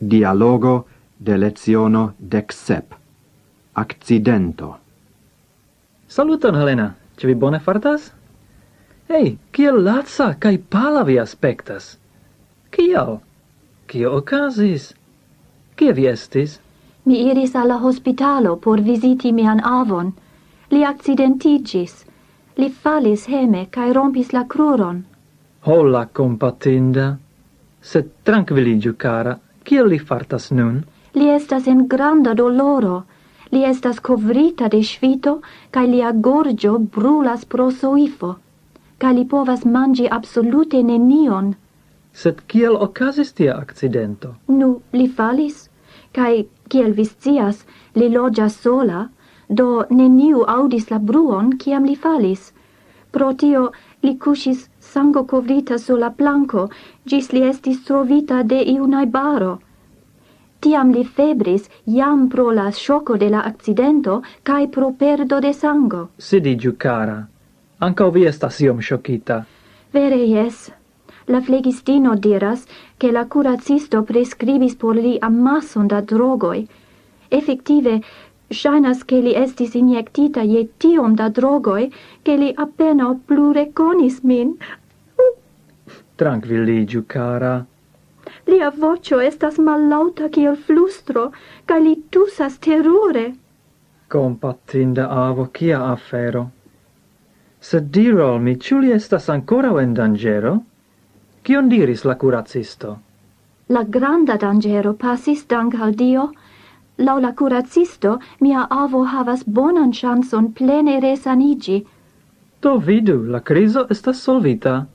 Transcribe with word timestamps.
Dialogo 0.00 0.86
de 1.18 1.36
leziono 1.36 2.14
dec 2.18 2.52
sep. 2.52 2.94
Accidento. 3.72 4.78
Saluton, 6.06 6.54
Helena. 6.54 6.94
Ce 7.16 7.26
vi 7.26 7.34
bone 7.34 7.58
fartas? 7.60 8.12
Ei, 9.08 9.38
kiel 9.52 9.82
lazza 9.84 10.34
kai 10.38 10.58
pala 10.58 11.02
vi 11.04 11.18
aspectas? 11.18 11.98
Kiel? 12.70 13.18
Kio 13.86 14.14
ocasis? 14.16 14.94
Kie 15.76 15.92
vi 15.92 16.06
estis? 16.06 16.60
Mi 17.04 17.20
iris 17.30 17.54
alla 17.54 17.76
hospitalo 17.76 18.56
por 18.56 18.80
visiti 18.80 19.32
mian 19.32 19.60
avon. 19.60 20.12
Li 20.70 20.84
accidentigis. 20.84 22.06
Li 22.56 22.70
falis 22.70 23.26
heme 23.26 23.66
kai 23.70 23.92
rompis 23.92 24.32
la 24.32 24.44
cruron. 24.44 25.04
Hola, 25.66 26.06
compatinda! 26.06 27.18
Se 27.80 28.02
tranquilligiu, 28.22 28.94
cara, 28.96 29.38
Kiel 29.70 29.86
li 29.86 29.98
fartas 30.02 30.48
nun? 30.50 30.78
Li 31.14 31.28
estas 31.30 31.68
en 31.70 31.84
granda 31.90 32.32
doloro. 32.34 32.94
Li 33.54 33.60
estas 33.68 34.00
covrita 34.08 34.66
de 34.72 34.80
svito, 34.88 35.34
cae 35.70 35.86
lia 35.86 36.10
gorgio 36.26 36.72
brulas 36.96 37.44
pro 37.44 37.68
soifo. 37.82 38.30
Cae 38.98 39.14
li 39.18 39.24
povas 39.34 39.62
mangi 39.76 40.08
absolute 40.18 40.82
nenion. 40.88 41.52
Sed 42.12 42.42
kiel 42.50 42.74
ocasis 42.86 43.30
tia 43.38 43.54
accidento? 43.62 44.32
Nu, 44.58 44.72
li 44.92 45.06
falis. 45.20 45.68
Cae, 46.18 46.42
kiel 46.68 46.90
vi 46.98 47.06
scias, 47.06 47.62
li 47.94 48.10
loĝas 48.10 48.58
sola, 48.66 49.04
do 49.46 49.68
neniu 49.90 50.42
audis 50.56 50.90
la 50.90 50.98
bruon, 50.98 51.54
kiam 51.62 51.86
li 51.86 51.94
falis. 51.94 52.50
Pro 53.14 53.30
tio, 53.34 53.68
li 54.02 54.16
cusis 54.18 54.68
sango 54.78 55.24
covrita 55.24 55.78
sur 55.78 55.98
la 55.98 56.10
planco, 56.10 56.68
gis 57.04 57.32
li 57.32 57.42
estis 57.48 57.84
trovita 57.84 58.42
de 58.42 58.62
iunai 58.74 59.06
baro. 59.06 59.58
Tiam 60.60 60.90
li 60.92 61.04
febris, 61.04 61.68
jam 61.86 62.28
pro 62.28 62.50
la 62.52 62.70
sciocco 62.70 63.16
de 63.16 63.30
la 63.30 63.40
accidento, 63.40 64.22
cae 64.42 64.68
pro 64.68 64.90
perdo 64.92 65.40
de 65.40 65.52
sango. 65.52 66.08
Sidigiu, 66.18 66.74
cara. 66.76 67.26
Anca 67.78 68.08
vi 68.10 68.26
estas 68.28 68.60
iom 68.60 68.80
sciocita. 68.80 69.44
Vere, 69.92 70.20
yes. 70.26 70.70
La 71.26 71.40
flegistino 71.40 72.14
diras 72.14 72.66
che 72.98 73.10
la 73.10 73.24
curacisto 73.26 74.02
prescribis 74.02 74.74
por 74.74 74.96
li 74.96 75.16
ammasson 75.20 75.86
da 75.86 76.00
drogoi. 76.00 76.66
Effective, 77.30 78.00
Shainas 78.50 79.04
che 79.04 79.20
li 79.20 79.32
estis 79.34 79.74
injectita 79.74 80.42
je 80.42 80.66
tiom 80.76 81.14
da 81.14 81.28
drogoi, 81.28 81.92
che 82.22 82.36
li 82.36 82.52
appena 82.56 83.14
plu 83.26 83.52
reconis 83.52 84.20
min. 84.22 84.56
Tranquilligiu, 86.16 87.04
cara. 87.06 87.64
Lia 88.46 88.70
vocio 88.70 89.20
estas 89.20 89.58
mallaŭta 89.58 90.28
kiel 90.28 90.56
flustro, 90.56 91.30
ca 91.64 91.78
li 91.78 91.94
tusas 92.10 92.58
terure. 92.58 93.26
Compatinda 94.08 95.06
avo, 95.08 95.46
kia 95.52 95.84
afero! 95.92 96.50
Sed 97.60 97.90
diru 97.94 98.24
al 98.24 98.40
mi, 98.40 98.56
ĉu 98.56 98.80
li 98.82 98.92
estas 98.92 99.28
ancora 99.28 99.70
en 99.82 99.94
dangero? 99.94 100.56
Cion 101.44 101.68
diris 101.68 102.04
la 102.04 102.16
curacisto? 102.16 102.98
La 103.68 103.84
granda 103.84 104.36
dangero 104.36 104.94
passis 104.94 105.46
dank 105.46 105.74
al 105.74 105.94
Dio, 105.94 106.30
Lau 107.00 107.18
la 107.18 107.32
curacisto, 107.32 108.18
mia 108.40 108.66
avo 108.70 109.06
havas 109.08 109.44
bonan 109.46 109.92
chanson 109.92 110.52
plene 110.52 111.00
resanigi. 111.00 111.78
Do 112.60 112.76
vidu, 112.76 113.22
la 113.24 113.40
criso 113.40 113.86
estas 113.88 114.20
solvita. 114.20 114.86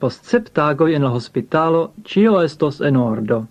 Post 0.00 0.24
sep 0.24 0.48
tagoi 0.56 0.94
en 0.94 1.04
la 1.04 1.10
hospitalo, 1.12 1.90
cio 2.04 2.40
estos 2.40 2.80
en 2.80 2.96
ordo. 2.96 3.46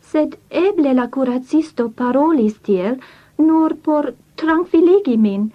Sed 0.00 0.36
eble 0.50 0.94
la 0.94 1.08
curacisto 1.08 1.88
parolis 1.88 2.60
tiel, 2.62 3.00
nur 3.38 3.74
por 3.82 4.12
tranquilligi 4.36 5.16
min. 5.18 5.50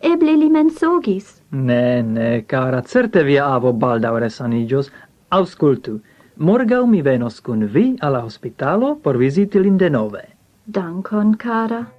Eble 0.00 0.36
li 0.36 0.48
mensogis. 0.48 1.42
Ne, 1.50 2.02
ne, 2.02 2.30
cara, 2.46 2.80
certe 2.82 3.24
via 3.24 3.50
avo 3.52 3.72
baldau 3.72 4.16
resanigios. 4.16 4.88
Auscultu, 5.28 6.00
morgau 6.36 6.86
mi 6.86 7.02
venos 7.02 7.40
cun 7.40 7.66
vi 7.66 7.96
alla 8.00 8.24
hospitalo 8.24 8.94
por 9.02 9.18
visiti 9.18 9.60
lin 9.60 9.76
denove. 9.76 10.37
Danke, 10.70 11.16
Kara. 11.38 11.97